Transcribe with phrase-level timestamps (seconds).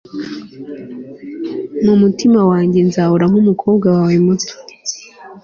[1.85, 4.53] mu mutima wanjye nzahora nkumukobwa wawe muto